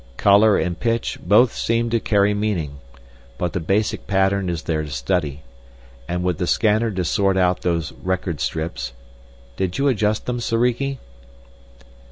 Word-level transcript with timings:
"Color 0.17 0.57
and 0.57 0.79
pitch 0.79 1.19
both 1.21 1.53
seem 1.53 1.91
to 1.91 1.99
carry 1.99 2.33
meaning. 2.33 2.79
But 3.37 3.53
the 3.53 3.59
basic 3.59 4.07
pattern 4.07 4.49
is 4.49 4.63
there 4.63 4.81
to 4.81 4.89
study. 4.89 5.43
And 6.07 6.23
with 6.23 6.39
the 6.39 6.47
scanner 6.47 6.89
to 6.89 7.05
sort 7.05 7.37
out 7.37 7.61
those 7.61 7.91
record 7.91 8.39
strips 8.41 8.93
did 9.57 9.77
you 9.77 9.87
adjust 9.87 10.25
them, 10.25 10.39
Soriki?" 10.39 10.97